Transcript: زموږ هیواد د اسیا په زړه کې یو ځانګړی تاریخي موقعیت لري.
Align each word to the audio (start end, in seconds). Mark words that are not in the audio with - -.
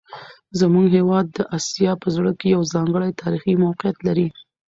زموږ 0.59 0.85
هیواد 0.97 1.25
د 1.31 1.39
اسیا 1.57 1.91
په 2.01 2.07
زړه 2.15 2.31
کې 2.39 2.47
یو 2.55 2.61
ځانګړی 2.73 3.09
تاریخي 3.21 3.53
موقعیت 3.65 3.97
لري. 4.07 4.27